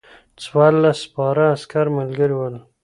[0.43, 2.55] څوارلس سپاره عسکر ملګري ول.